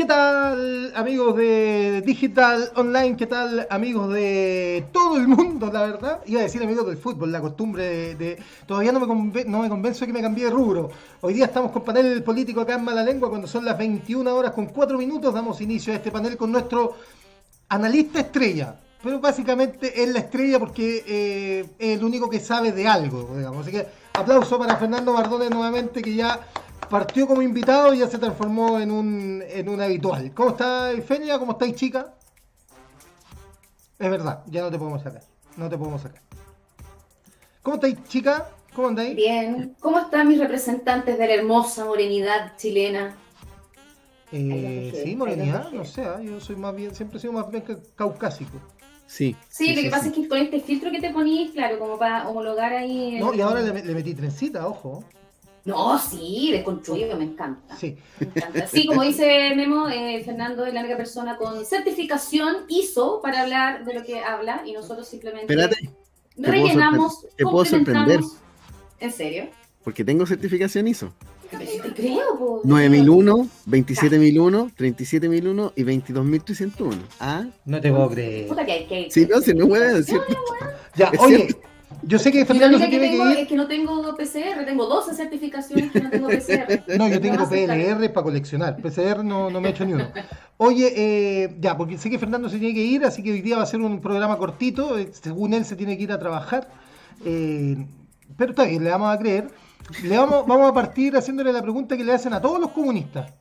[0.00, 3.18] ¿Qué tal amigos de Digital Online?
[3.18, 6.20] ¿Qué tal amigos de todo el mundo, la verdad?
[6.24, 8.42] Iba a decir amigos del fútbol, la costumbre de...
[8.64, 10.88] Todavía no me, no me convenzo que me cambié de rubro.
[11.20, 14.52] Hoy día estamos con panel político acá en Mala Lengua, cuando son las 21 horas
[14.52, 16.94] con 4 minutos damos inicio a este panel con nuestro
[17.68, 18.76] analista estrella.
[19.02, 23.66] Pero básicamente es la estrella porque eh, es el único que sabe de algo, digamos.
[23.66, 26.40] Así que aplauso para Fernando Bardone nuevamente que ya
[26.90, 30.34] partió como invitado y ya se transformó en un, en un habitual.
[30.34, 31.38] ¿Cómo está Feña?
[31.38, 32.14] ¿Cómo estáis, chica?
[33.98, 35.22] Es verdad, ya no te podemos sacar.
[35.56, 36.20] No te podemos sacar.
[37.62, 38.50] ¿Cómo estáis, chica?
[38.74, 39.14] ¿Cómo andáis?
[39.14, 39.76] Bien.
[39.80, 43.16] ¿Cómo están mis representantes de la hermosa morenidad chilena?
[44.32, 46.20] Eh, sí, morenidad, no sé, ¿ah?
[46.22, 47.64] yo soy más bien, siempre he sido más bien
[47.96, 48.60] caucásico.
[49.04, 49.34] Sí.
[49.48, 52.28] Sí, lo que pasa es que con este filtro que te ponís, claro, como para
[52.28, 53.18] homologar ahí.
[53.18, 55.04] No, y ahora le, le metí trencita, ojo.
[55.64, 57.76] No, sí, desconstruido, me encanta.
[57.76, 57.96] Sí.
[58.18, 58.66] Me encanta.
[58.66, 63.84] Sí, como dice Memo, eh, Fernando es la única persona con certificación ISO para hablar
[63.84, 65.90] de lo que habla y nosotros simplemente Espérate,
[66.36, 67.26] rellenamos.
[67.36, 68.20] Te puedo sorprender.
[69.00, 69.48] ¿En serio?
[69.84, 71.12] Porque tengo certificación ISO.
[71.50, 72.60] te creo, po.
[72.64, 76.96] 9001, 27001, 37001 y 22301.
[77.18, 77.46] ¿Ah?
[77.64, 78.48] No te puedo creer.
[78.48, 79.10] Puta que hay que.
[79.10, 80.20] Sí, no, si no puede decir.
[80.96, 81.48] Ya, oye.
[82.02, 83.38] Yo sé que Fernando se tiene que, ir.
[83.38, 86.82] Es que no tengo PCR, tengo 12 certificaciones que no tengo PCR.
[86.98, 88.76] No, yo tengo PLR para coleccionar.
[88.76, 90.08] PCR no, no me he hecho ni uno.
[90.56, 93.56] Oye, eh, ya, porque sé que Fernando se tiene que ir, así que hoy día
[93.56, 94.98] va a ser un programa cortito.
[94.98, 96.68] Eh, según él, se tiene que ir a trabajar.
[97.24, 97.76] Eh,
[98.36, 99.48] pero está bien, le vamos a creer.
[100.02, 103.32] Le vamos, vamos a partir haciéndole la pregunta que le hacen a todos los comunistas.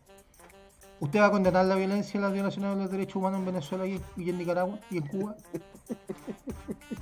[1.00, 3.88] ¿Usted va a condenar la violencia y las violaciones de los derechos humanos en Venezuela
[3.88, 5.36] y en Nicaragua y en Cuba?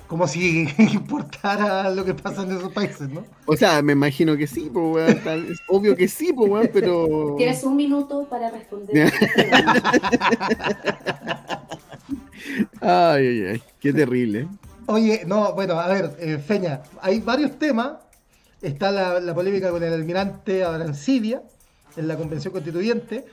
[0.07, 3.25] Como si importara lo que pasa en esos países, ¿no?
[3.45, 7.35] O sea, me imagino que sí, pues, Es obvio que sí, pues, pero.
[7.37, 9.11] Tienes un minuto para responder.
[12.81, 13.61] ay, ay, ay.
[13.79, 14.47] Qué terrible.
[14.85, 17.97] Oye, no, bueno, a ver, eh, Feña, hay varios temas.
[18.61, 21.43] Está la, polémica con el almirante Abrancidia
[21.97, 23.25] en la Convención Constituyente.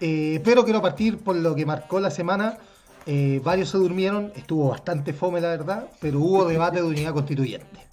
[0.00, 2.58] Eh, pero quiero partir por lo que marcó la semana.
[3.06, 7.88] Eh, varios se durmieron, estuvo bastante fome la verdad, pero hubo debate de unidad constituyente.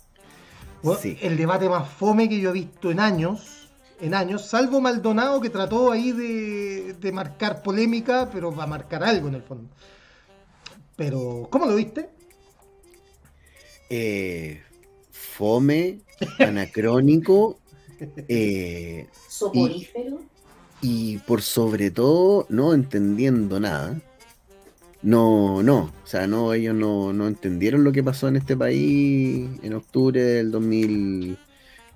[1.21, 5.49] El debate más fome que yo he visto en años, en años, salvo Maldonado que
[5.49, 9.69] trató ahí de, marcar polémica, pero va a marcar algo en el fondo.
[10.95, 12.09] Pero, ¿cómo lo viste?
[13.89, 14.61] Eh,
[15.09, 16.01] fome,
[16.39, 17.59] anacrónico,
[18.27, 20.34] eh, soporífero y
[21.25, 23.99] por sobre todo no entendiendo nada.
[25.01, 29.47] No, no, o sea, no, ellos no, no entendieron lo que pasó en este país
[29.61, 31.37] en octubre del 2019,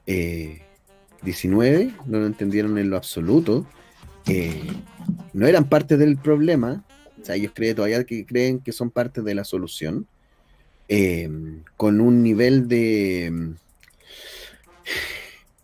[0.05, 3.65] eh, no lo entendieron en lo absoluto,
[5.33, 6.83] no eran parte del problema,
[7.19, 10.05] o sea, ellos creen, todavía que creen que son parte de la solución,
[10.87, 11.27] eh,
[11.77, 13.55] con un nivel de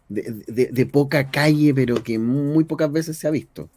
[0.09, 3.69] de, poca calle, pero que muy pocas veces se ha visto.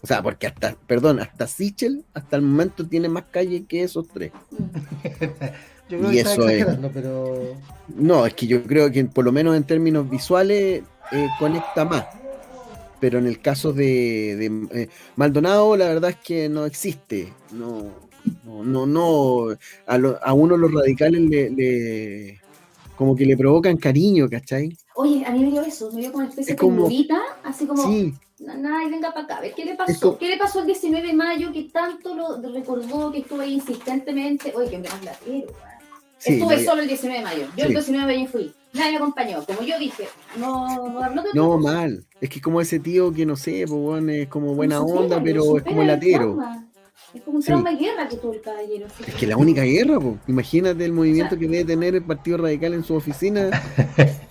[0.00, 4.06] O sea, porque hasta, perdón, hasta Sichel hasta el momento tiene más calle que esos
[4.08, 4.32] tres.
[5.88, 7.56] yo creo que está exagerando, pero.
[7.96, 12.06] No, es que yo creo que por lo menos en términos visuales eh, conecta más.
[13.00, 17.32] Pero en el caso de, eh, Maldonado, la verdad es que no existe.
[17.52, 17.92] No,
[18.44, 19.50] no, no,
[19.86, 22.40] A, a uno los radicales le,
[22.96, 24.76] como que le provocan cariño, ¿cachai?
[25.00, 26.60] Oye, a mí me dio eso, me dio como una especie de
[27.44, 28.12] así como, sí.
[28.40, 30.18] nada, y venga para acá, ¿qué le pasó?
[30.18, 34.52] ¿Qué le pasó el 19 de mayo que tanto lo recordó, que estuvo ahí insistentemente?
[34.56, 35.52] Oye, que me la quiero,
[36.18, 38.96] sí, Estuve solo el 19 de mayo, yo el 19 de mayo fui, nadie me
[38.96, 43.24] acompañó, como yo dije, no, no, no, no mal, es que como ese tío que
[43.24, 46.40] no sé, pues, es como buena onda, pero es como latero.
[47.14, 48.86] Es como un trauma de guerra que tuvo el caballero.
[49.06, 50.16] Es que la única guerra, pues.
[50.26, 53.48] Imagínate el movimiento que debe tener el Partido Radical en su oficina.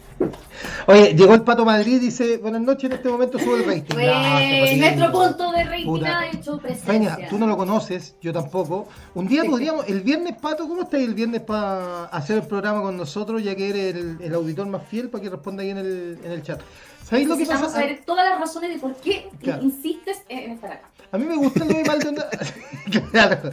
[0.88, 4.80] Oye, llegó el Pato Madrid y dice, buenas noches, en este momento sube el rating.
[4.80, 6.88] nuestro punto de rating ha hecho presencia.
[6.88, 8.88] Peña, tú no lo conoces, yo tampoco.
[9.14, 12.98] Un día podríamos, el viernes, Pato, ¿cómo estás el viernes para hacer el programa con
[12.98, 16.32] nosotros, ya que eres el, auditor más fiel, para que responda ahí en el, en
[16.32, 16.62] el chat?
[17.04, 17.70] ¿Sabéis lo que pasa?
[17.70, 19.30] saber todas las razones de por qué
[19.62, 20.90] insistes en estar acá.
[21.12, 22.30] A mí me gusta lo de Maldonado.
[23.12, 23.50] claro.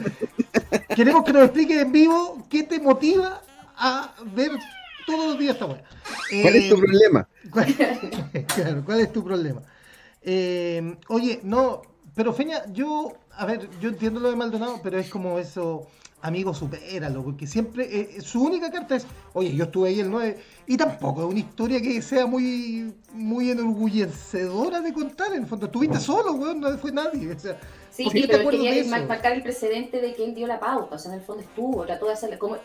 [0.95, 3.41] Queremos que nos expliques en vivo qué te motiva
[3.77, 4.53] a ver
[5.07, 5.83] todos los días esta weá.
[6.43, 7.29] ¿Cuál es tu eh, problema?
[8.55, 9.63] claro, ¿cuál es tu problema?
[10.23, 11.83] Eh, oye, no,
[12.15, 15.87] pero Feña, yo, a ver, yo entiendo lo de Maldonado, pero es como eso,
[16.23, 20.39] amigo, supéralo, porque siempre eh, su única carta es, oye, yo estuve ahí el 9,
[20.67, 25.67] y tampoco es una historia que sea muy, muy enorgullecedora de contar, en el fondo,
[25.67, 27.59] estuviste solo, weón, no fue nadie, o sea,
[27.95, 31.13] Sí, sí pero quería marcar el precedente de que él dio la pauta, o sea,
[31.13, 32.57] en el fondo estuvo, trató de hacerle como...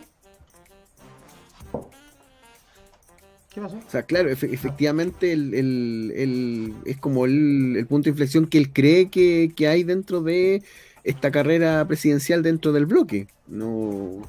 [3.49, 3.77] ¿Qué pasó?
[3.77, 9.51] O sea, claro, efectivamente el, es como el, punto de inflexión que él cree que,
[9.55, 10.61] que hay dentro de
[11.03, 13.27] esta carrera presidencial dentro del bloque.
[13.47, 14.21] No,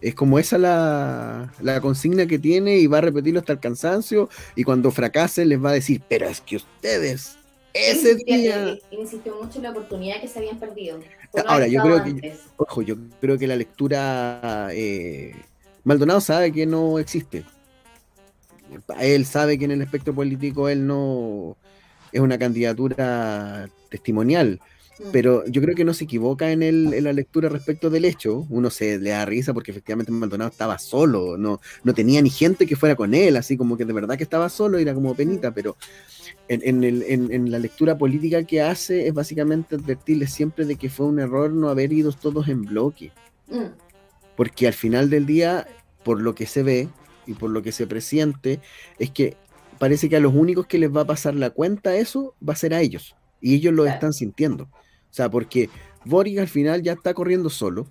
[0.00, 4.28] es como esa la, la, consigna que tiene y va a repetirlo hasta el cansancio
[4.56, 7.38] y cuando fracase les va a decir, pero es que ustedes,
[7.74, 8.78] ese día...
[8.90, 10.98] insistió mucho en la oportunidad que se habían perdido.
[11.46, 15.34] Ahora, yo creo que, ojo, yo creo que la lectura, eh,
[15.84, 17.44] Maldonado sabe que no existe.
[19.00, 21.56] Él sabe que en el espectro político él no
[22.12, 24.60] es una candidatura testimonial
[24.98, 25.10] Mm.
[25.12, 28.46] Pero yo creo que no se equivoca en, el, en la lectura respecto del hecho.
[28.50, 32.66] Uno se le da risa porque efectivamente Maldonado estaba solo, no, no tenía ni gente
[32.66, 35.52] que fuera con él, así como que de verdad que estaba solo, era como penita,
[35.52, 35.76] pero
[36.48, 41.06] en, el, en, la lectura política que hace es básicamente advertirle siempre de que fue
[41.06, 43.12] un error no haber ido todos en bloque.
[43.48, 43.72] Mm.
[44.34, 45.66] Porque al final del día,
[46.04, 46.88] por lo que se ve
[47.28, 48.60] y por lo que se presiente,
[48.98, 49.36] es que
[49.78, 52.56] parece que a los únicos que les va a pasar la cuenta eso va a
[52.56, 53.14] ser a ellos.
[53.40, 54.64] Y ellos lo están sintiendo.
[54.64, 55.70] O sea, porque
[56.04, 57.86] Boric al final ya está corriendo solo.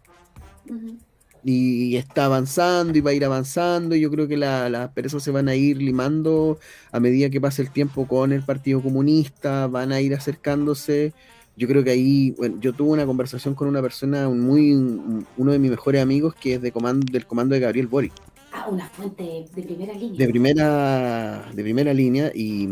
[1.43, 3.95] Y está avanzando y va a ir avanzando.
[3.95, 6.59] Y yo creo que las perezas se van a ir limando
[6.91, 9.67] a medida que pase el tiempo con el Partido Comunista.
[9.67, 11.13] Van a ir acercándose.
[11.55, 15.59] Yo creo que ahí, bueno, yo tuve una conversación con una persona muy, uno de
[15.59, 18.13] mis mejores amigos que es de comando, del comando de Gabriel Boric.
[18.57, 20.17] Ah, una fuente de primera línea.
[20.17, 22.67] De primera, de primera línea y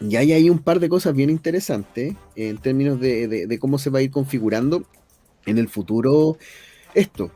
[0.00, 4.00] y hay ahí un par de cosas bien interesantes en términos de, cómo se va
[4.00, 4.84] a ir configurando
[5.46, 6.36] en el futuro
[6.94, 7.26] esto.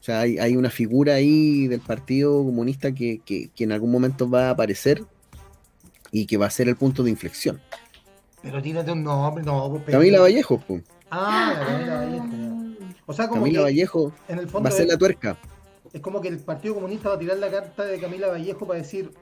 [0.00, 3.20] O sea, hay, una figura ahí del Partido Comunista que,
[3.56, 5.04] en algún momento va a aparecer
[6.10, 7.60] y que va a ser el punto de inflexión.
[8.42, 9.80] Pero tírate un nombre, no.
[9.86, 10.82] Camila Vallejo, pues.
[11.10, 12.26] Ah, Camila Vallejo.
[13.06, 15.38] O sea, como Camila Vallejo en el fondo va a ser la tuerca.
[15.92, 18.78] Es como que el Partido Comunista va a tirar la carta de Camila Vallejo para
[18.78, 19.12] decir,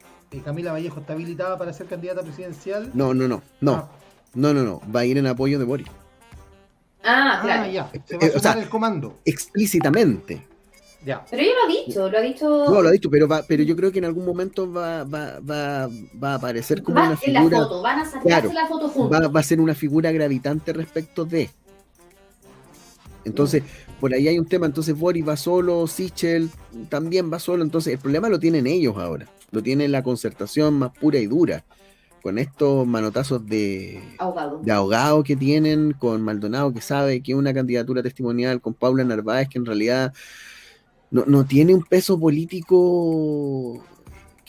[0.44, 2.90] Camila Vallejo está habilitada para ser candidata presidencial.
[2.94, 3.72] No, no, no, no.
[3.72, 3.88] Ah.
[4.34, 4.80] No, no, no.
[4.94, 5.88] Va a ir en apoyo de Boris.
[7.02, 7.70] Ah, ah claro.
[7.70, 7.90] ya.
[8.04, 9.18] Se va a eh, sumar el comando.
[9.24, 10.46] Explícitamente.
[11.04, 11.24] Ya.
[11.30, 12.64] Pero ella lo ha dicho, lo ha dicho.
[12.68, 15.40] No, lo ha dicho, pero va, pero yo creo que en algún momento va, va,
[15.40, 15.88] va,
[16.22, 17.58] va a aparecer como una figura.
[17.58, 19.20] La foto, van a sacarse la foto juntos.
[19.20, 21.50] Va, va, a ser una figura gravitante respecto de.
[23.24, 23.62] Entonces,
[24.00, 24.66] por ahí hay un tema.
[24.66, 26.50] Entonces, Boris va solo, Sichel
[26.88, 27.62] también va solo.
[27.62, 31.64] Entonces, el problema lo tienen ellos ahora lo tiene la concertación más pura y dura,
[32.22, 34.60] con estos manotazos de ahogado.
[34.62, 39.04] de ahogado que tienen, con Maldonado que sabe que es una candidatura testimonial, con Paula
[39.04, 40.12] Narváez que en realidad
[41.10, 43.82] no, no tiene un peso político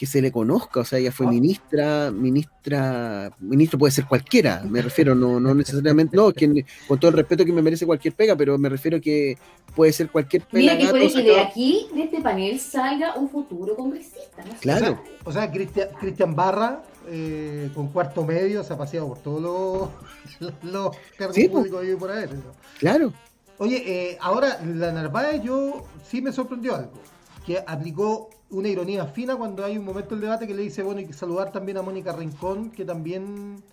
[0.01, 1.29] que se le conozca, o sea, ella fue ah.
[1.29, 6.33] ministra, ministra, ministro puede ser cualquiera, me refiero, no, no necesariamente, no,
[6.87, 9.37] con todo el respeto que me merece cualquier pega, pero me refiero que
[9.75, 10.73] puede ser cualquier pega.
[10.73, 14.43] Mira que puede que de aquí, de este panel, salga un futuro congresista.
[14.59, 15.03] Claro.
[15.23, 19.39] O sea, Cristian Barra, eh, con cuarto medio, se ha paseado por todos
[20.39, 22.25] los, los cargos públicos y por ahí.
[22.79, 23.13] Claro.
[23.59, 26.93] Oye, eh, ahora, la Narváez, yo sí me sorprendió algo,
[27.45, 30.99] que aplicó una ironía fina cuando hay un momento del debate que le dice, bueno,
[30.99, 33.63] hay que saludar también a Mónica Rincón, que también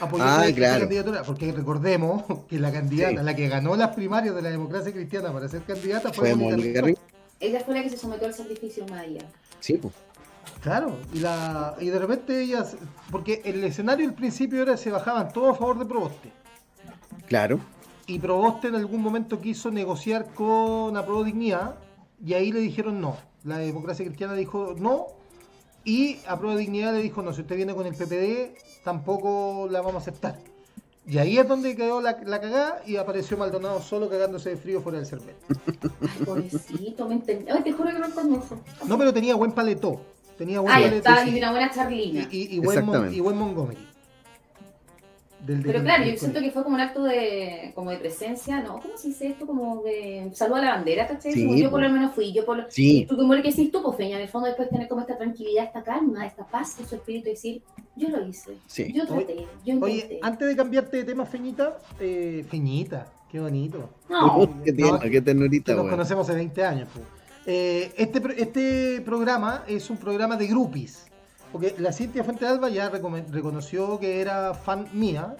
[0.00, 4.42] apoyó ah, la candidatura, porque recordemos que la candidata, la que ganó las primarias de
[4.42, 7.04] la democracia cristiana para ser candidata fue, Mónica, Rincón.
[7.40, 9.22] Ella fue la que se sometió al sacrificio María.
[9.60, 9.94] Sí, pues.
[10.62, 12.76] Claro, y, la, y de repente ellas,
[13.10, 16.32] porque el escenario al principio era se bajaban todos a favor de Proboste.
[17.26, 17.60] Claro.
[18.06, 21.74] Y Proboste en algún momento quiso negociar con Aprobo Dignidad
[22.24, 25.08] y ahí le dijeron no la democracia cristiana dijo no,
[25.84, 29.68] y a prueba de dignidad le dijo no, si usted viene con el PPD, tampoco
[29.70, 30.38] la vamos a aceptar.
[31.04, 34.80] Y ahí es donde quedó la, la cagada y apareció Maldonado solo cagándose de frío
[34.80, 35.36] fuera del cerveza.
[36.24, 37.50] Pobrecito, me entendí.
[37.50, 38.60] Ay, te juro que no conozco.
[38.86, 40.00] No, pero tenía buen paletó.
[40.38, 41.10] Tenía buen ah, paletó.
[41.26, 42.28] y una buena charlina.
[42.30, 43.91] Y, y, buen, y buen Montgomery.
[45.44, 48.78] Pero claro, yo siento que fue como un acto de, como de presencia, ¿no?
[48.80, 49.46] ¿Cómo se dice esto?
[49.46, 51.32] Como de saludo a la bandera, ¿cachai?
[51.60, 53.06] yo por lo menos fui, yo por lo sí.
[53.08, 55.16] Tú como lo que decís tú, pues Feña, en el fondo después tener como esta
[55.16, 57.62] tranquilidad, esta calma, esta paz en su espíritu y decir,
[57.96, 58.56] yo lo hice,
[58.92, 59.84] yo traté, yo intenté.
[59.84, 63.90] Oye, antes de cambiarte de tema, Feñita, eh, Feñita, qué bonito.
[64.08, 67.04] No, qué, tierno, qué ternurita, Nos conocemos hace 20 años, pues.
[67.44, 71.11] Eh, este, este programa es un programa de grupis
[71.52, 75.36] porque la Cintia Fuente Alba ya reconoció que era fan mía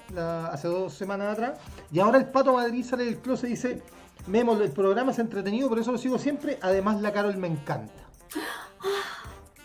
[0.50, 1.58] hace dos semanas atrás,
[1.90, 3.82] y ahora el Pato Madrid sale del closet y dice,
[4.26, 7.92] Memo, el programa es entretenido, por eso lo sigo siempre, además la Carol me encanta.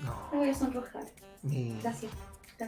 [0.01, 0.29] No.
[0.31, 1.03] Me voy a sonrojar.
[1.43, 2.11] Gracias.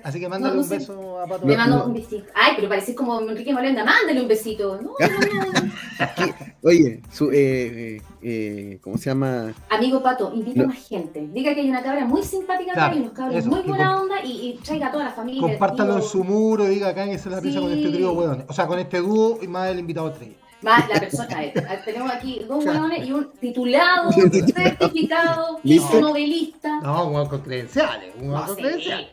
[0.03, 1.47] Así que mándale un beso a Pato.
[1.47, 2.25] Me mando un besito.
[2.35, 4.79] Ay, pero parece como Enrique Molenda, mándale un besito.
[4.79, 4.93] No,
[6.61, 9.53] Oye, su, eh, eh, eh, ¿cómo se llama?
[9.69, 11.29] Amigo Pato, invita a más gente.
[11.31, 14.59] Diga que hay una cabra muy simpática acá y unos cabros muy buena onda y,
[14.63, 15.41] traiga a toda la familia.
[15.41, 18.45] Compártalo en su muro y diga acá que se la risa con este trío hueones.
[18.49, 20.35] O sea, con este dúo y más el invitado estrella.
[20.61, 21.37] Más la persona,
[21.85, 26.81] tenemos aquí dos hueones y un titulado, certificado, un novelista.
[26.81, 29.07] No, un con credenciales, un con credenciales.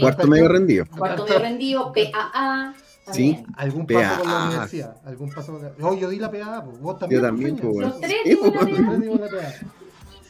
[0.00, 0.86] Cuarto medio rendido.
[0.96, 2.74] Cuarto medio rendido, PAA.
[3.10, 4.96] Sí, algún paso por la universidad.
[5.04, 5.88] Algún paso por la...
[5.88, 6.80] Oh, yo di la PAA, pues.
[6.80, 7.20] vos también.
[7.20, 7.76] Yo también, pues.
[7.76, 9.52] Los tres dimos la.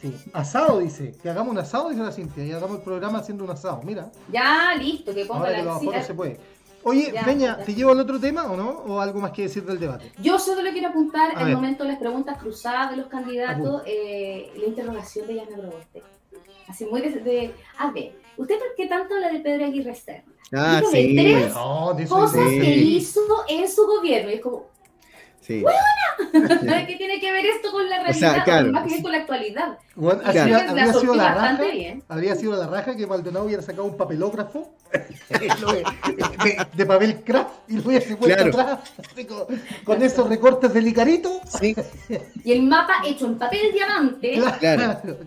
[0.01, 0.17] Sí.
[0.33, 3.51] Asado dice, que hagamos un asado, dice la Cintia, y hagamos el programa haciendo un
[3.51, 4.11] asado, mira.
[4.33, 6.41] Ya, listo, que ponga Ahora que la los fotos se puede.
[6.85, 8.71] Oye, Peña, ¿te llevo al otro tema o no?
[8.71, 10.11] ¿O algo más que decir del debate?
[10.21, 13.83] Yo solo le quiero apuntar en el momento de las preguntas cruzadas de los candidatos,
[13.87, 16.03] eh, la interrogación de Yana Groboste.
[16.67, 20.32] Así muy de, A ver, ¿usted por qué tanto habla de Pedro Aguirre Cerda?
[20.55, 21.17] Ah, sí.
[21.17, 24.31] tres cosas que hizo en su gobierno.
[24.31, 24.73] Y es como,
[25.43, 25.65] Sí.
[26.33, 28.67] ¿Qué tiene que ver esto con la realidad?
[28.71, 29.79] más que con la actualidad.
[30.25, 31.59] habría, sido la raja,
[32.09, 34.73] habría sido la raja que Maldonado hubiera sacado un papelógrafo
[36.77, 38.79] de, papel craft y lo hubiese puesto atrás
[39.85, 41.41] con, esos recortes de licarito.
[42.45, 44.37] Y el mapa hecho en papel diamante.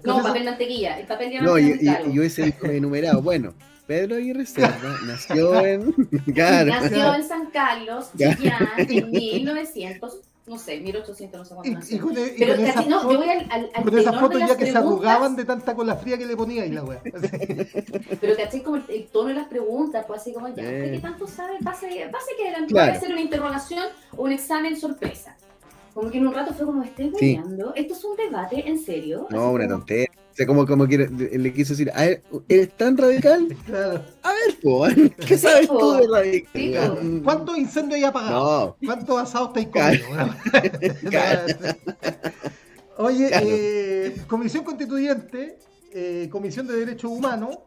[0.04, 1.00] No, papel mantequilla.
[1.00, 1.52] El papel diamante.
[1.52, 3.22] No, y, yo hubiese enumerado.
[3.22, 3.54] Bueno,
[3.88, 5.94] Pedro Aguirre Cerda nació en.
[6.28, 11.88] Nació en San Carlos, Chillán, en 1900 no sé, 1800, no sé cuánto.
[11.90, 14.40] Y, y, con, e- Pero casi, no, yo voy al, al, al Con esas fotos
[14.40, 17.02] ya que se arrugaban de tanta cola fría que le ponía ahí la wea.
[18.22, 21.28] Pero caché como el, tono de las preguntas, pues así como ya, ¿usted qué tanto
[21.28, 21.54] sabe?
[21.64, 22.92] Pase, pase que adelante, claro.
[22.92, 25.36] puede ser una interrogación o un examen sorpresa.
[25.96, 29.28] Como que en un rato fue como, estoy engañando, esto es un debate en serio.
[29.32, 30.10] No, una tontería.
[30.36, 33.56] O sea, como, como quiere, le quiso decir, a ver, ¿eres tan radical?
[33.66, 34.04] Claro.
[34.22, 34.86] A ver, po,
[35.26, 37.22] ¿qué sabes tú de radical?
[37.24, 38.76] ¿Cuántos incendios hay apagado?
[38.82, 38.86] No.
[38.86, 40.06] ¿Cuántos asados te comido?
[42.98, 45.58] Oye, eh, Comisión Constituyente,
[45.94, 47.60] eh, Comisión de Derechos Humanos,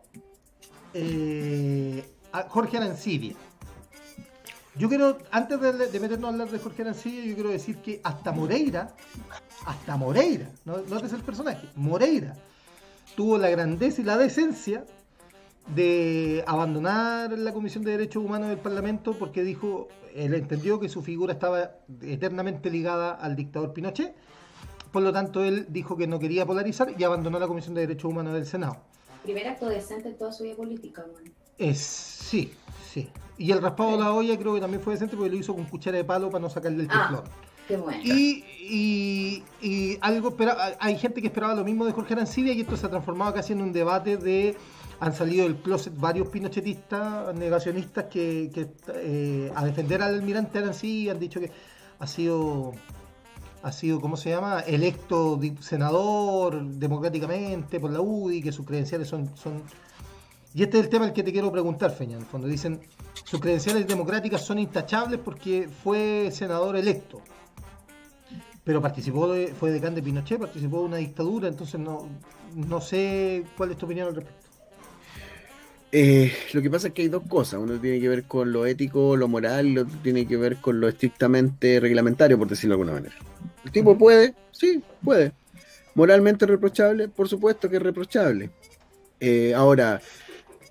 [0.93, 2.05] eh,
[2.49, 3.33] Jorge Arancibia.
[4.77, 8.03] Yo quiero, antes de, de, meternos a hablar de Jorge Arancibia, yo quiero decir que
[8.05, 8.95] hasta Moreira,
[9.65, 12.37] hasta Moreira, no, no es el personaje, Moreira,
[13.17, 14.85] tuvo la grandeza y la decencia
[15.75, 21.03] de abandonar la Comisión de Derechos Humanos del Parlamento porque dijo, él entendió que su
[21.03, 21.73] figura estaba
[22.03, 24.15] eternamente ligada al dictador Pinochet,
[24.93, 28.11] por lo tanto él dijo que no quería polarizar y abandonó la Comisión de Derechos
[28.11, 28.79] Humanos del Senado.
[29.23, 31.05] Primer acto decente en toda su vida política,
[31.59, 32.53] Es, sí,
[32.91, 33.11] sí.
[33.37, 35.65] Y el raspado de la olla creo que también fue decente porque lo hizo con
[35.67, 37.23] cuchara de palo para no sacarle el ah.
[39.61, 42.87] Y, algo, pero hay gente que esperaba lo mismo de Jorge Arancibia y esto se
[42.87, 44.57] ha transformado casi en un debate de
[45.01, 48.51] han salido del closet varios pinochetistas, negacionistas que,
[48.95, 51.53] eh, a defender al almirante Arancibia han dicho que
[52.01, 52.73] ha sido
[53.63, 59.37] ha sido, ¿cómo se llama?, electo senador democráticamente por la UDI, que sus credenciales son,
[59.37, 59.65] son...
[60.55, 62.47] Y este es el tema al que te quiero preguntar, Feña, en el fondo.
[62.47, 62.81] Dicen,
[63.25, 67.21] sus credenciales democráticas son intachables porque fue senador electo
[68.69, 72.07] pero participó, de, fue decán de Pinochet, participó de una dictadura, entonces no,
[72.55, 74.47] no sé cuál es tu opinión al respecto.
[75.91, 77.61] Eh, lo que pasa es que hay dos cosas.
[77.61, 80.81] Uno tiene que ver con lo ético, lo moral, y otro tiene que ver con
[80.81, 83.15] lo estrictamente reglamentario, por decirlo de alguna manera.
[83.65, 84.35] ¿El tipo puede?
[84.51, 85.33] Sí, puede.
[85.95, 87.09] ¿Moralmente reprochable?
[87.09, 88.51] Por supuesto que es reprochable.
[89.19, 89.99] Eh, ahora,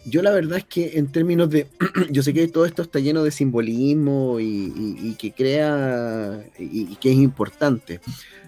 [0.10, 1.68] yo la verdad es que en términos de,
[2.12, 7.18] yo sé que todo esto está lleno de simbolismo y, que crea y, que es
[7.18, 8.00] importante.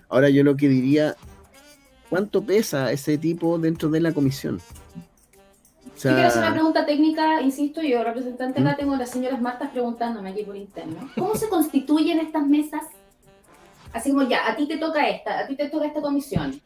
[0.08, 1.16] Ahora yo lo que diría,
[2.10, 4.62] ¿cuánto pesa ese tipo dentro de la comisión?
[5.86, 8.78] O quiero hacer una pregunta técnica, insisto, yo representante acá ¿Mm?
[8.78, 11.10] tengo a las señoras Martas preguntándome aquí por interno.
[11.16, 12.84] ¿Cómo se constituyen estas mesas?
[13.92, 16.62] Así como ya, a ti te toca esta, a ti te toca esta comisión.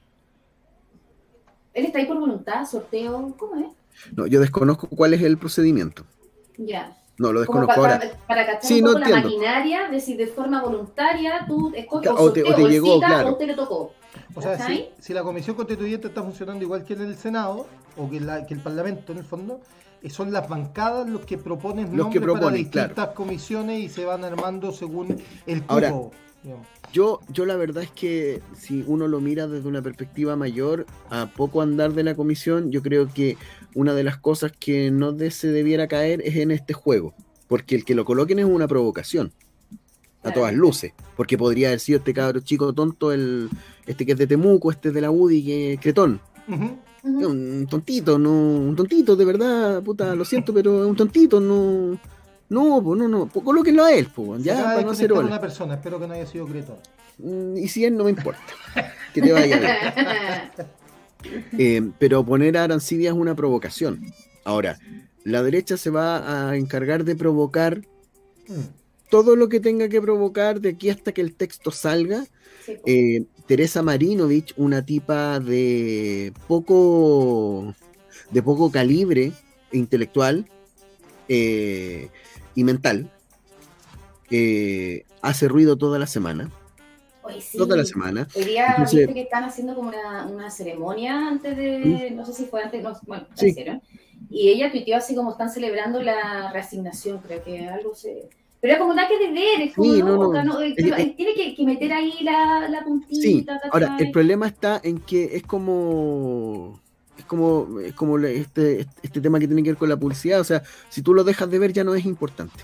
[1.74, 3.34] ¿Él está ahí por voluntad, sorteo?
[3.40, 3.83] ¿Cómo es?
[4.16, 6.06] No, yo desconozco cuál es el procedimiento.
[6.58, 6.98] Ya.
[7.18, 8.12] No, lo desconozco para, ahora.
[8.28, 12.12] Para, cachar sí, un poco no la maquinaria, de si de forma voluntaria tú escoges
[12.16, 13.30] o, te, o te llegó, claro.
[13.30, 13.94] o te le tocó.
[14.36, 14.58] O sea,
[15.00, 18.60] si, la comisión constituyente está funcionando igual que en el Senado, o que, que el
[18.62, 19.62] Parlamento en el fondo,
[20.02, 24.24] eh, son las bancadas los que proponen los nombres para distintas comisiones y se van
[24.24, 26.12] armando según el cupo.
[26.92, 31.28] Yo, yo la verdad es que si uno lo mira desde una perspectiva mayor, a
[31.28, 33.38] poco andar de la comisión, yo creo que
[33.74, 37.14] una de las cosas que no se debiera caer es en este juego,
[37.48, 39.32] porque el que lo coloquen es una provocación
[40.24, 43.50] a todas luces, porque podría haber sido este cabro chico tonto, el
[43.86, 46.22] este que es de Temuco, este de la UDI, que es Cretón.
[47.04, 51.98] Un tontito, no, un tontito, de verdad, puta, lo siento, pero es un tontito, no.
[52.50, 55.76] No, pues no, no, pues, colóquenlo a él, pues, ya, para no hacer una persona,
[55.76, 56.78] espero que no haya sido Cretón.
[57.18, 58.42] Mm, y si él no me importa,
[59.14, 60.68] que te vaya bien.
[61.58, 64.02] Eh, pero poner a Arancibia es una provocación.
[64.44, 64.78] Ahora,
[65.24, 67.78] la derecha se va a encargar de provocar
[68.50, 68.84] mm
[69.14, 72.26] todo lo que tenga que provocar de aquí hasta que el texto salga.
[72.68, 77.76] Eh, Teresa Marinovich, una tipa de poco,
[78.32, 79.32] de poco calibre
[79.72, 80.50] intelectual
[81.30, 82.10] eh,
[82.56, 83.10] y mental,
[84.32, 86.50] eh, hace ruido toda la semana.
[87.58, 88.28] Toda la semana.
[88.36, 92.16] Hoy día viste que están haciendo como una, ceremonia antes de, ¿Mm?
[92.16, 93.82] no sé si fue antes, no, bueno, hicieron.
[94.30, 98.30] Y ella tuiteó así como están celebrando la reasignación, creo que algo se
[98.64, 102.70] pero es como nada que de ver, es como, no, tiene que, meter ahí la,
[102.70, 103.22] la puntita.
[103.22, 103.46] Sí.
[103.70, 106.80] Ahora, el problema está en que es como
[107.18, 110.44] es como, es como este, este tema que tiene que ver con la publicidad, o
[110.44, 112.64] sea, si tú lo dejas de ver ya no es importante.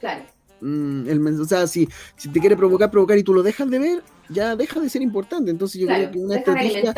[0.00, 0.24] Claro.
[0.60, 3.78] Mm, el, o sea, si, si te quiere provocar, provocar y tú lo dejas de
[3.78, 5.50] ver, ya deja de ser importante.
[5.50, 6.94] Entonces yo creo que una estrategia...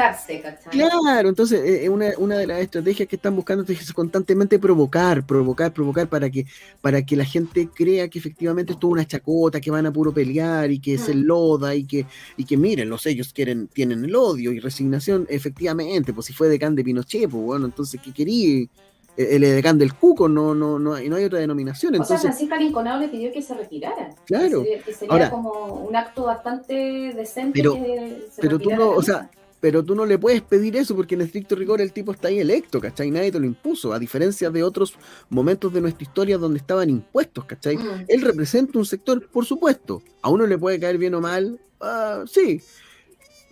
[0.71, 5.26] Claro, entonces eh, eh, una, una, de las estrategias que están buscando es constantemente provocar,
[5.26, 6.47] provocar, provocar para que,
[6.81, 10.12] para que la gente crea que efectivamente esto es una chacota, que van a puro
[10.12, 11.23] pelear y que se mm.
[11.23, 16.12] loda y que, y que miren, los ellos quieren, tienen el odio y resignación, efectivamente,
[16.12, 18.66] pues si fue decán de Pinochet, pues bueno, entonces, ¿qué quería?
[19.16, 21.94] El edecán del Cuco, no, no, no, hay, no hay otra denominación.
[21.94, 24.11] Entonces, o sea, Francisca Linconado le pidió que se retirara.
[24.26, 24.62] Claro.
[24.62, 26.75] Que sería, como un acto bastante
[27.14, 27.61] decente.
[27.61, 27.76] Pero,
[28.40, 29.30] pero tú no, o sea,
[29.64, 32.38] pero tú no le puedes pedir eso porque en estricto rigor el tipo está ahí
[32.38, 33.11] electo, ¿cachai?
[33.11, 34.94] Nadie te lo impuso, a diferencia de otros
[35.30, 37.78] momentos de nuestra historia donde estaban impuestos, ¿cachai?
[37.78, 38.04] Mm.
[38.09, 40.02] Él representa un sector, por supuesto.
[40.21, 42.61] A uno le puede caer bien o mal, uh, sí.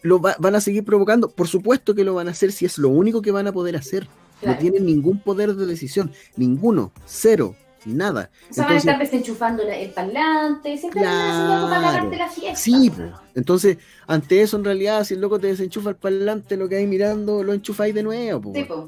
[0.02, 2.90] Lo van a seguir provocando, por supuesto que lo van a hacer si es lo
[2.90, 4.06] único que van a poder hacer.
[4.42, 8.30] No tienen ningún poder de decisión, ninguno, cero, nada.
[8.50, 12.56] O sea, van a estar desenchufando el parlante, siempre claro, para la fiesta.
[12.56, 13.10] Sí, pues.
[13.34, 16.86] entonces, ante eso, en realidad, si el loco te desenchufa el parlante, lo que hay
[16.86, 18.52] mirando, lo enchufáis de nuevo.
[18.54, 18.80] Sí, pues.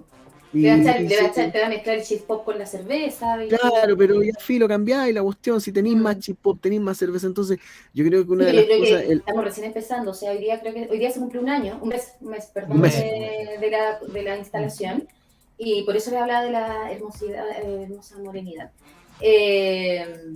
[0.55, 3.37] Te va, a echar, mezclar el chip pop con la cerveza.
[3.49, 5.61] claro, pero ya filo cambiáis la cuestión.
[5.61, 6.21] Si tenéis más mm.
[6.21, 7.27] chip pop, tenéis más cerveza.
[7.27, 7.59] Entonces,
[7.93, 9.03] yo creo que una de las cosas.
[9.03, 10.13] Estamos recién empezando.
[10.13, 12.31] O sea, hoy día creo que hoy día se cumple un año, un mes, un
[12.31, 15.09] mes perdón, De, la, de la instalación.
[15.59, 18.71] Y por eso le hablaba de la hermosidad, eh, hermosa morenidad.
[19.21, 20.35] Eh,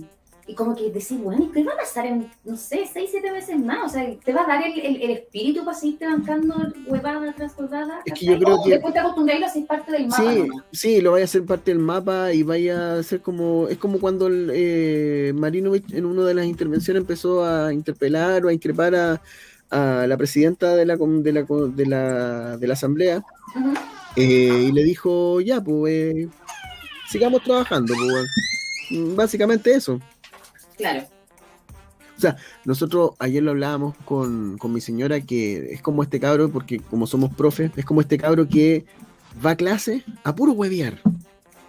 [0.49, 3.31] y como que decir, bueno, ¿y qué va a pasar en, no sé, seis, siete
[3.31, 3.85] veces más?
[3.85, 6.55] O sea, ¿te va a dar el, el, espíritu para seguirte bancando
[6.87, 7.99] huevada tras huevada?
[8.03, 8.71] Es que yo creo que...
[8.71, 10.23] Después te acostumbras a hacer parte del mapa.
[10.23, 13.67] Sí, sí, lo vaya a hacer parte del mapa y vaya a ser como...
[13.67, 18.49] Es como cuando el, eh, Marinovich en una de las intervenciones empezó a interpelar o
[18.49, 19.21] a increpar a,
[19.69, 23.23] a la presidenta de la, de la, de la, de la asamblea.
[24.15, 26.29] Eh, y le dijo, ya, pues, eh,
[27.09, 29.99] sigamos trabajando, pues, básicamente eso.
[30.77, 31.07] Claro.
[32.17, 36.51] O sea, nosotros ayer lo hablábamos con, con, mi señora que es como este cabro,
[36.51, 38.85] porque como somos profes, es como este cabro que
[39.45, 41.01] va a clase a puro huevear.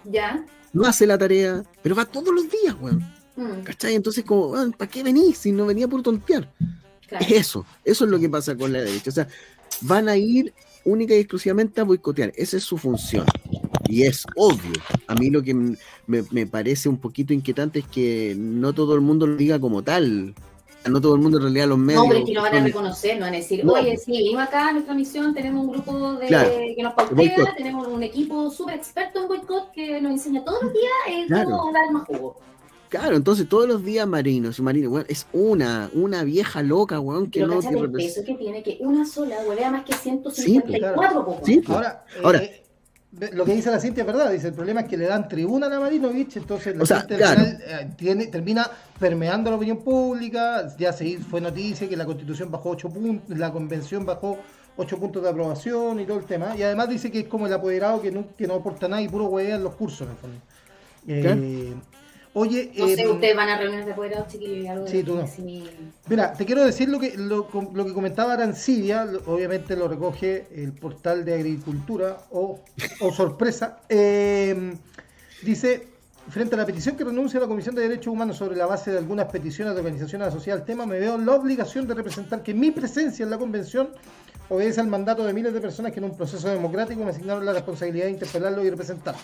[0.03, 0.45] Ya.
[0.73, 2.99] No hace la tarea, pero va todos los días, weón.
[3.37, 3.63] Mm.
[3.63, 3.95] ¿Cachai?
[3.95, 6.51] Entonces, como, ¿para qué venís si no venía por tontear?
[7.19, 9.09] Es eso, eso es lo que pasa con la derecha.
[9.09, 9.27] O sea,
[9.81, 10.53] van a ir
[10.85, 12.31] única y exclusivamente a boicotear.
[12.35, 13.25] Esa es su función.
[13.87, 14.73] Y es obvio.
[15.07, 15.53] A mí lo que
[16.07, 20.33] me, parece un poquito inquietante es que no todo el mundo lo diga como tal.
[20.89, 22.03] No todo el mundo en realidad los medios.
[22.03, 24.43] No, pero es que no van a reconocer, no van a decir, oye, sí, venimos
[24.43, 28.77] acá a nuestra misión, tenemos un grupo de, que nos pautea, tenemos un equipo súper
[28.77, 32.35] experto en boicot que nos enseña todos los días eh, cómo dar más jugo.
[32.91, 37.31] Claro, entonces todos los días marinos y marinos, bueno, es una, una vieja loca, weón,
[37.31, 41.39] que Pero no tiene el peso que tiene, que una sola huevea más que 154,
[41.41, 42.61] sí, sí, Ahora, Ahora eh,
[43.31, 45.67] lo que dice la Cintia es verdad, dice el problema es que le dan tribuna
[45.67, 51.39] a Marinovich, entonces la gente eh, tiene, termina permeando la opinión pública, ya se fue
[51.39, 54.37] noticia que la constitución bajó 8 puntos, la convención bajó
[54.75, 57.53] 8 puntos de aprobación y todo el tema, y además dice que es como el
[57.53, 60.17] apoderado que no, que no aporta nada y puro huevea en los cursos en el
[60.17, 60.37] fondo.
[61.07, 61.73] Eh,
[62.33, 65.29] Oye, no sé, em, ustedes van a reuniones de apoderados, chiquillos, algo sí, tú no.
[66.07, 70.71] Mira, te quiero decir lo que, lo, lo que comentaba Arancibia, obviamente lo recoge el
[70.71, 72.59] portal de Agricultura, o,
[73.01, 73.81] o sorpresa.
[73.89, 74.75] Eh,
[75.41, 75.87] dice,
[76.29, 78.91] frente a la petición que renuncia a la Comisión de Derechos Humanos sobre la base
[78.91, 82.43] de algunas peticiones de organizaciones asociadas al tema, me veo en la obligación de representar
[82.43, 83.89] que mi presencia en la convención
[84.47, 87.53] obedece al mandato de miles de personas que en un proceso democrático me asignaron la
[87.53, 89.23] responsabilidad de interpelarlos y representarlos.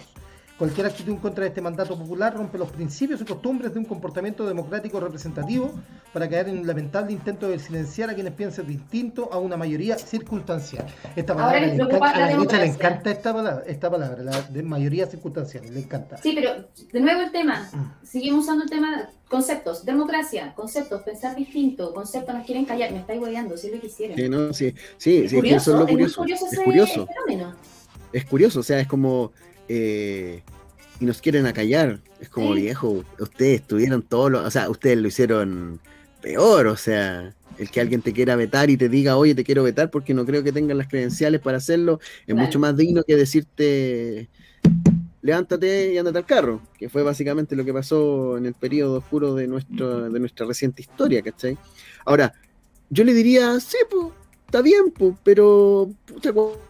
[0.58, 3.86] Cualquier actitud en contra de este mandato popular rompe los principios y costumbres de un
[3.86, 5.72] comportamiento democrático representativo
[6.12, 10.00] para caer en un lamentable intento de silenciar a quienes piensen distinto a una mayoría
[10.00, 10.88] circunstancial.
[11.16, 14.64] Esta palabra le encanta, a la derecha le encanta esta palabra, esta palabra, la de
[14.64, 16.18] mayoría circunstancial, le encanta.
[16.18, 18.04] Sí, pero de nuevo el tema, mm.
[18.04, 23.20] seguimos usando el tema, conceptos, democracia, conceptos, pensar distinto, conceptos nos quieren callar, me estáis
[23.20, 24.18] guayando, si lo quisieran.
[24.18, 26.10] Sí, no, sí, sí, es, curioso, es lo curioso.
[26.10, 27.08] Es, curioso, es curioso.
[28.12, 29.34] Es curioso, o sea, es como
[29.68, 30.42] eh,
[31.00, 32.00] y nos quieren acallar.
[32.20, 35.80] Es como viejo, ustedes tuvieron todo lo, o sea, ustedes lo hicieron
[36.22, 39.64] peor, o sea, el que alguien te quiera vetar y te diga, oye, te quiero
[39.64, 43.16] vetar porque no creo que tengan las credenciales para hacerlo, es mucho más digno que
[43.16, 44.30] decirte,
[45.22, 49.36] levántate y ándate al carro, que fue básicamente lo que pasó en el periodo oscuro
[49.36, 51.58] de, nuestro, de nuestra reciente historia, ¿cachai?
[52.06, 52.34] Ahora,
[52.90, 54.08] yo le diría, sí, pues,
[54.46, 55.90] está bien, pues, pero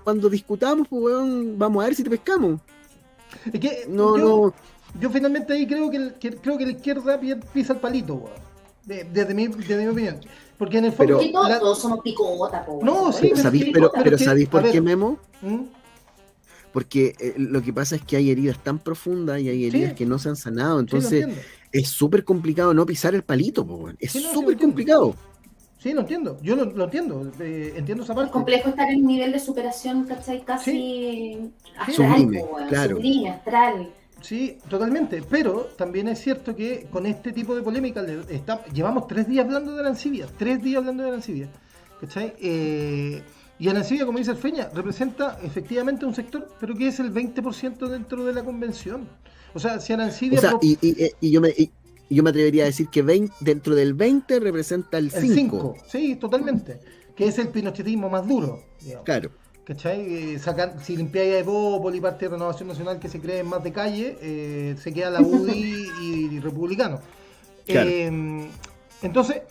[0.03, 1.15] cuando discutamos, pues,
[1.57, 2.59] vamos a ver si te pescamos.
[3.51, 4.99] Es que no, yo, no.
[4.99, 7.19] yo finalmente ahí creo que, creo que la izquierda
[7.53, 8.25] pisa el palito,
[8.85, 10.19] desde, mi, desde mi opinión.
[10.57, 11.19] Porque en el fondo.
[11.19, 13.31] Pero, todos, somos picota, po, No, sí,
[13.71, 15.19] pero, pero, ¿sabéis por qué, Memo?
[15.41, 15.63] ¿Mm?
[16.73, 20.05] Porque eh, lo que pasa es que hay heridas tan profundas y hay heridas que
[20.05, 20.79] no se han sanado.
[20.79, 21.27] Entonces,
[21.71, 25.15] es súper complicado no pisar el palito, po, es súper complicado.
[25.87, 26.37] Sí, lo entiendo.
[26.41, 27.31] Yo lo, lo entiendo.
[27.39, 28.27] Eh, entiendo esa parte.
[28.27, 30.43] Es complejo estar en un nivel de superación, ¿cachai?
[30.43, 32.29] Casi astral,
[32.67, 32.97] claro.
[32.97, 33.89] sublime, astral.
[34.19, 35.23] Sí, totalmente.
[35.29, 39.75] Pero también es cierto que con este tipo de polémica está, llevamos tres días hablando
[39.75, 40.27] de Arancibia.
[40.37, 41.47] Tres días hablando de Arancibia.
[42.01, 42.33] ¿Cachai?
[42.41, 43.21] Eh,
[43.57, 47.87] y Arancibia, como dice el Feña, representa efectivamente un sector, pero que es el 20%
[47.87, 49.07] dentro de la convención.
[49.53, 50.37] O sea, si Arancibia...
[50.37, 51.71] O sea, y, y, y, yo me, y
[52.15, 55.75] yo me atrevería a decir que 20, dentro del 20 representa el 5.
[55.87, 56.79] sí, totalmente.
[57.15, 58.63] Que es el pinochetismo más duro.
[59.03, 59.31] Claro.
[59.67, 60.35] ¿Cachai?
[60.35, 60.39] Eh,
[60.81, 64.75] si limpiáis a Evópoli, parte de Renovación Nacional que se cree más de calle, eh,
[64.81, 67.01] se queda la UDI y, republicano.
[67.67, 68.47] Eh,
[69.01, 69.41] entonces,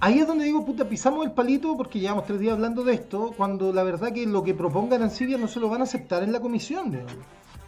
[0.00, 3.34] ahí es donde digo, puta, pisamos el palito porque llevamos tres días hablando de esto,
[3.36, 6.32] cuando la verdad que lo que propongan Arancibia no se lo van a aceptar en
[6.32, 6.90] la comisión.
[6.90, 7.04] De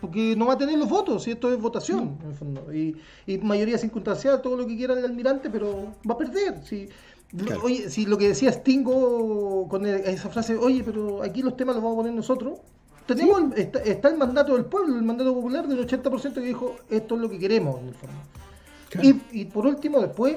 [0.00, 2.74] porque no va a tener los votos, y esto es votación, en el fondo.
[2.74, 2.96] Y,
[3.42, 6.62] mayoría circunstancial, todo lo que quiera el almirante, pero va a perder.
[6.64, 6.88] Si,
[7.62, 11.82] Oye, si lo que decía Stingo con esa frase, oye, pero aquí los temas los
[11.82, 12.60] vamos a poner nosotros,
[13.04, 17.20] tenemos está, el mandato del pueblo, el mandato popular del 80% que dijo, esto es
[17.20, 18.16] lo que queremos, en el fondo.
[19.02, 20.36] Y, y por último, después,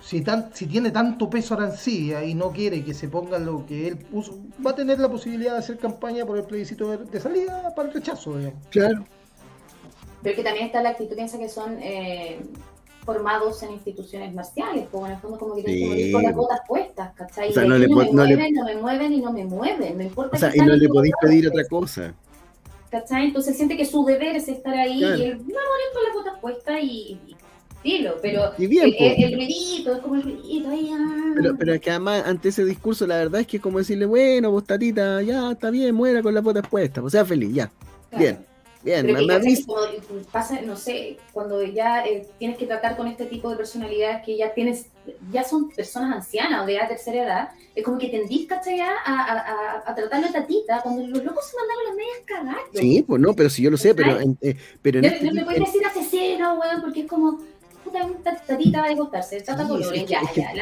[0.00, 3.88] si, tan, si tiene tanto peso Arancibia y no quiere que se ponga lo que
[3.88, 7.74] él puso, va a tener la posibilidad de hacer campaña por el plebiscito de, salida
[7.74, 8.36] para el rechazo.
[8.70, 9.04] Claro.
[10.22, 12.40] Pero que también está la actitud, piensa que son eh,
[13.04, 16.60] formados en instituciones marciales, como en el fondo como que tienen que con las botas
[16.66, 17.50] puestas, ¿cachai?
[17.50, 20.02] O sea, no, le, no, me mueven, no me mueven y no me mueven, no
[20.02, 20.36] importa.
[20.36, 22.14] O sea, y no le podéis pedir otra cosa.
[22.90, 23.26] ¿Cachai?
[23.26, 26.14] Entonces siente que su deber es estar ahí y él va a morir con las
[26.14, 27.36] botas puestas y
[28.22, 31.32] pero el, ruidito, es como el ruidito, ahí, ah.
[31.36, 34.06] Pero, pero es que además, ante ese discurso, la verdad es que es como decirle,
[34.06, 37.70] bueno, vos tatita, ya está bien, muera con la botas puestas, pues sea feliz, ya.
[38.16, 38.48] Bien.
[38.82, 39.26] Bien, pero
[40.30, 44.36] pasa, no sé, cuando ya eh, tienes que tratar con este tipo de personalidades que
[44.36, 44.86] ya tienes,
[45.32, 48.80] ya son personas ancianas o de tercera edad, es como que tendís, ¿cachai?
[48.80, 52.62] A, a, a, tratarlo de tatita, cuando los locos se mandaron las medias cagadas.
[52.72, 55.44] Sí, pues no, pero si yo lo sé, pero, eh, pero no, este no me
[55.44, 57.40] puedes decir asesino, weón, porque es como,
[58.46, 60.52] tatita va a desgustarse, trata sí, ya, ya,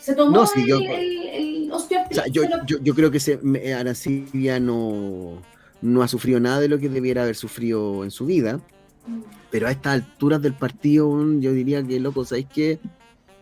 [0.00, 3.38] se tomó el, yo, el, o sea, yo, yo, yo, creo que se,
[3.74, 5.42] Arancibia no,
[5.82, 8.60] no ha sufrido nada de lo que debiera haber sufrido en su vida,
[9.06, 9.20] mm.
[9.50, 12.78] pero a estas alturas del partido yo diría que, loco, ¿sabéis qué?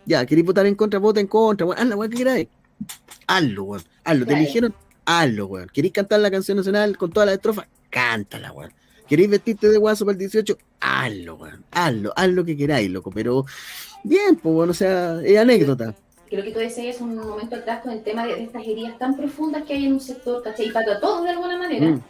[0.07, 0.99] Ya, ¿queréis votar en contra?
[0.99, 2.49] Vota en contra, bueno, hazlo, weón, que queráis.
[3.27, 4.75] Hazlo, weón, hazlo, te eligieron,
[5.07, 5.69] hazlo, weón.
[5.73, 7.67] ¿Queréis cantar la canción nacional con todas las estrofas?
[7.91, 8.73] Cántala, weón.
[9.09, 10.57] ¿Queréis vestirte de guaso para el 18?
[10.81, 11.65] Hazlo, weón.
[11.71, 13.11] Hazlo, haz lo que queráis, loco.
[13.11, 13.45] Pero
[14.03, 15.95] bien, pues bueno, o sea, es anécdota.
[16.29, 19.65] Creo que tú decías un momento atrás con el tema de, estas heridas tan profundas
[19.65, 20.69] que hay en un sector, ¿cachai?
[20.69, 21.87] Y para todos de alguna manera.
[21.87, 22.03] Mm.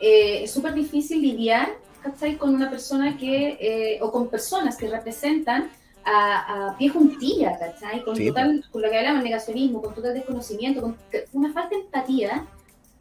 [0.00, 1.68] Eh, es súper difícil lidiar,
[2.02, 2.36] ¿cachai?
[2.36, 5.70] Con una persona que, eh, o con personas que representan
[6.04, 8.02] a, a pie juntilla, ¿cachai?
[8.02, 10.96] Con, total, con lo que hablamos, negacionismo, con total desconocimiento, con
[11.32, 12.46] una falta de empatía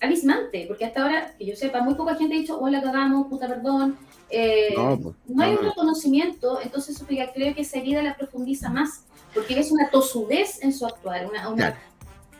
[0.01, 3.47] abismante, porque hasta ahora, que yo sepa, muy poca gente ha dicho, hola, cagamos, puta,
[3.47, 3.97] perdón.
[4.29, 9.03] Eh, no, no, hay un reconocimiento, entonces eso creo que esa herida la profundiza más,
[9.33, 11.77] porque es una tosudez en su actuar, una, una,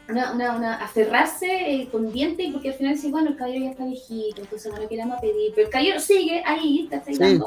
[0.08, 3.86] una, una, aferrarse eh, con diente, porque al final dice, bueno, el caballero ya está
[3.86, 7.40] viejito, entonces no lo queremos pedir, pero el caballero sigue ahí, está sí.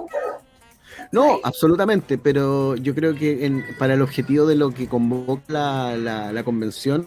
[1.11, 6.45] No, absolutamente, pero yo creo que para el objetivo de lo que convoca la, la,
[6.45, 7.07] convención,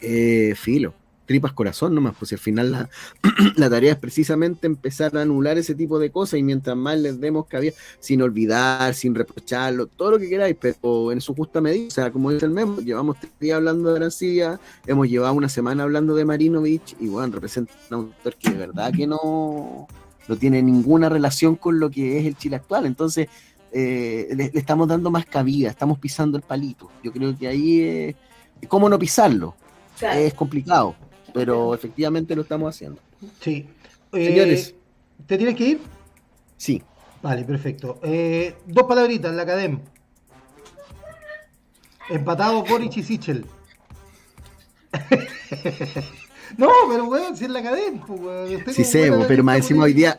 [0.00, 0.94] eh, filo
[1.26, 2.88] tripas corazón nomás, pues al final la,
[3.56, 7.20] la, tarea es precisamente empezar a anular ese tipo de cosas y mientras más les
[7.20, 11.88] demos cabida, sin olvidar, sin reprocharlo, todo lo que queráis, pero en su justa medida,
[11.88, 15.48] o sea, como dice el memo, llevamos tres días hablando de Arancía, hemos llevado una
[15.48, 19.86] semana hablando de Marinovich y bueno, representa un autor que de verdad que no,
[20.28, 23.28] no tiene ninguna relación con lo que es el Chile actual, entonces
[23.72, 28.16] eh, le, estamos dando más cabida, estamos pisando el palito, yo creo que ahí es,
[28.68, 29.56] ¿cómo no pisarlo?
[30.00, 30.94] Es complicado
[31.36, 32.98] pero efectivamente lo estamos haciendo.
[33.42, 33.68] Sí.
[34.10, 34.70] Señores.
[34.70, 34.74] Eh,
[35.26, 35.80] ¿Te tienes que ir?
[36.56, 36.82] Sí.
[37.20, 38.00] Vale, perfecto.
[38.02, 39.80] Eh, dos palabritas, la Academ.
[42.08, 43.44] Empatado Boric y Sichel.
[46.56, 50.18] no, pero weón, si es la Academ, pues, Sí sé, pero más decimos hoy día,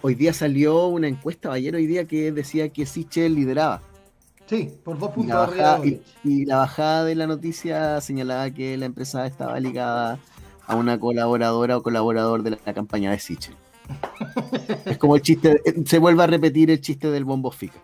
[0.00, 3.82] hoy día salió una encuesta ayer hoy día que decía que Sichel lideraba.
[4.46, 5.80] Sí, por dos puntos y la, bajada,
[6.24, 10.20] y la bajada de la noticia señalaba que la empresa estaba ligada
[10.66, 13.56] a una colaboradora o colaborador de la, campaña de Sichel.
[14.84, 17.80] es como el chiste, se vuelve a repetir el chiste del bombo fica.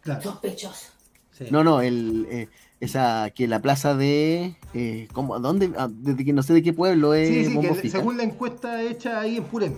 [0.00, 0.22] Claro.
[0.22, 0.94] Sospechoso.
[1.50, 2.48] No, no, el, eh,
[2.80, 5.72] esa que la plaza de eh, ¿cómo, ¿dónde?
[5.76, 8.82] Ah, desde que no sé de qué pueblo es sí, sí, que según la encuesta
[8.82, 9.76] hecha ahí en Purén.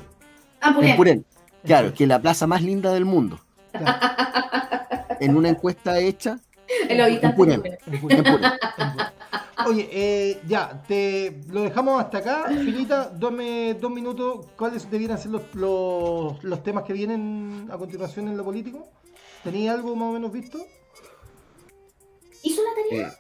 [0.61, 0.91] Ah, Purén.
[0.91, 1.25] En Purén.
[1.65, 3.41] Claro, que la plaza más linda del mundo.
[5.19, 6.39] En una encuesta hecha
[6.89, 7.63] en, en Purén.
[7.87, 8.25] En Purén.
[9.67, 12.45] Oye, eh, ya, te lo dejamos hasta acá.
[12.49, 14.47] Finita, dame dos minutos.
[14.57, 15.43] ¿Cuáles debieran ser los,
[16.43, 18.89] los, temas que vienen a continuación en lo político?
[19.43, 20.59] ¿Tenía algo más o menos visto?
[22.43, 23.09] ¿Hizo la tarea?
[23.09, 23.17] Eh.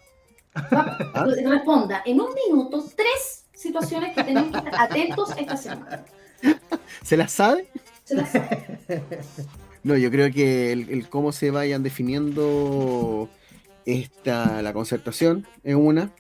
[1.14, 1.26] ¿Ah?
[1.44, 6.04] Responda en un minuto tres situaciones que tenemos que estar atentos esta semana.
[7.02, 7.68] ¿Se las sabe?
[8.04, 8.78] Se las sabe.
[9.82, 13.28] No, yo creo que el, cómo se vayan definiendo
[13.84, 16.12] esta, la concertación es una.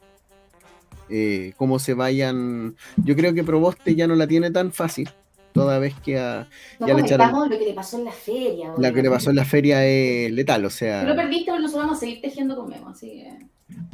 [1.08, 2.76] Eh, cómo se vayan.
[2.96, 5.08] Yo creo que Proboste ya no la tiene tan fácil,
[5.52, 6.48] toda vez que a,
[6.80, 7.48] ya le echaron.
[7.48, 8.72] Lo que le pasó en la feria.
[8.78, 11.04] La que le pasó en la feria es letal, o sea.
[11.04, 13.38] Lo perdiste, pero nosotros vamos a seguir tejiendo con Memo, así que.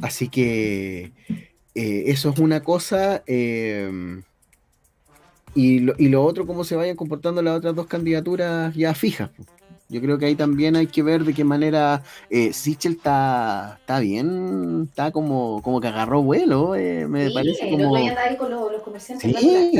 [0.01, 1.11] Así que
[1.75, 3.23] eh, eso es una cosa.
[3.27, 4.21] Eh,
[5.55, 9.29] y, lo, y lo otro, cómo se vayan comportando las otras dos candidaturas ya fijas.
[9.89, 13.99] Yo creo que ahí también hay que ver de qué manera eh, Sichel está, está
[13.99, 17.95] bien, está como, como que agarró vuelo, eh, me sí, parece como...
[17.97, 19.71] Sí, ahí con los, los comerciantes sí.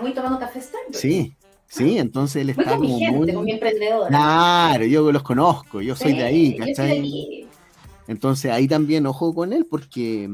[0.00, 0.60] voy tomando café
[0.92, 1.34] Sí,
[1.68, 3.32] sí, entonces él está muy como muy...
[3.32, 4.08] Con mi emprendedor.
[4.08, 7.00] Claro, yo los conozco, yo soy de ahí, ¿cachai?
[7.00, 7.46] De
[8.08, 10.28] entonces ahí también ojo con él porque...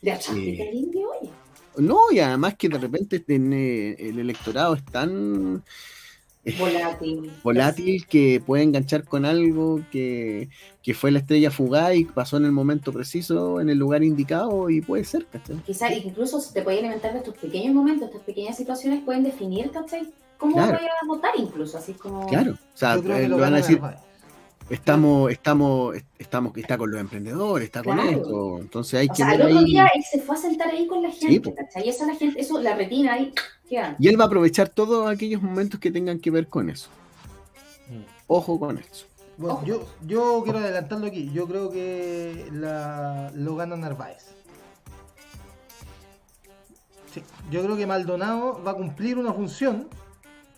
[0.00, 1.30] De eh, indio, oye.
[1.76, 5.62] No, y además que de repente en, eh, el electorado es tan
[6.58, 7.32] volátil.
[7.42, 10.48] volátil que puede enganchar con algo que,
[10.94, 14.80] fue la estrella fugaz y pasó en el momento preciso, en el lugar indicado y
[14.80, 15.56] puede ser, ¿cachai?
[15.66, 19.70] Quizás incluso se te puede alimentar de estos pequeños momentos, estas pequeñas situaciones pueden definir,
[19.70, 20.08] ¿cachai?
[20.38, 21.78] ¿Cómo voy a votar incluso?
[21.78, 22.26] Así como...
[22.26, 23.80] Claro, o sea, eh, lo, van a decir...
[24.70, 28.58] Estamos, estamos, estamos, está con los emprendedores, está con esto.
[28.58, 29.16] Entonces hay o que.
[29.16, 31.86] Sea, el otro día él se fue a sentar ahí con la gente, ¿cachai?
[31.86, 33.32] Y esa la gente, eso, la retina ahí,
[33.98, 36.88] Y él va a aprovechar todos aquellos momentos que tengan que ver con eso.
[37.90, 38.04] Mm.
[38.26, 39.06] Ojo con eso.
[39.36, 41.30] Bueno, yo, yo quiero adelantarlo aquí.
[41.34, 44.34] Yo creo que la, lo gana Narváez.
[47.12, 49.88] Sí, yo creo que Maldonado va a cumplir una función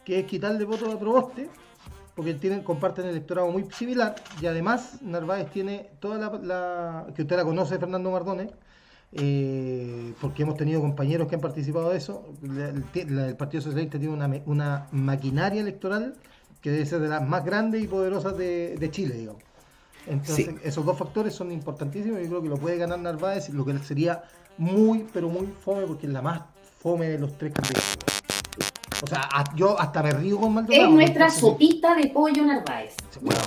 [0.04, 1.48] que es quitarle votos a Proboste
[2.16, 7.44] porque tienen, comparten electorado muy similar y además Narváez tiene toda la, que usted la
[7.44, 8.50] conoce, Fernando Mardones,
[9.12, 12.24] eh, porque hemos tenido compañeros que han participado de eso.
[12.42, 14.14] el, Partido Socialista tiene
[14.46, 16.16] una, maquinaria electoral
[16.62, 19.42] que debe ser de las más grandes y poderosas de, Chile, digamos.
[20.06, 22.20] Entonces, esos dos factores son importantísimos.
[22.22, 24.22] Yo creo que lo puede ganar Narváez, lo que sería
[24.56, 26.42] muy, pero muy fome, porque es la más
[26.80, 28.15] fome de los tres candidatos.
[29.02, 30.84] O sea, yo hasta me río con Maldonado.
[30.84, 32.94] Es nuestra sopita de pollo Narváez.
[33.20, 33.40] Bueno,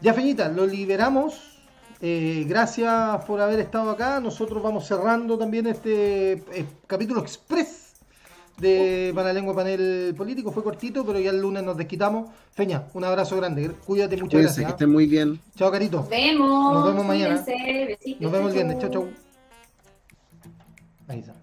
[0.00, 1.56] ya, Feñita, lo liberamos.
[2.00, 4.20] Eh, gracias por haber estado acá.
[4.20, 7.94] Nosotros vamos cerrando también este eh, capítulo express
[8.58, 10.52] de Panalengua Panel Político.
[10.52, 12.30] Fue cortito, pero ya el lunes nos desquitamos.
[12.52, 13.70] Feña, un abrazo grande.
[13.84, 14.66] Cuídate, muchas gracias.
[14.66, 15.40] Que estén muy bien.
[15.56, 15.98] Chao, Carito.
[15.98, 16.74] Nos vemos.
[16.74, 17.34] Nos vemos mañana.
[17.34, 18.78] Nos vemos el viernes.
[18.78, 19.08] Chao, chao.
[21.08, 21.34] Ahí está.